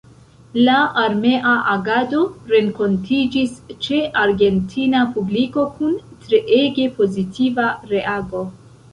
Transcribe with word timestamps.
La 0.67 0.75
armea 0.99 1.49
agado 1.73 2.21
renkontiĝis 2.53 3.53
ĉe 3.87 3.99
argentina 4.21 5.01
publiko 5.17 5.65
kun 5.75 5.93
treege 6.23 6.87
pozitiva 6.97 7.67
reago. 7.93 8.43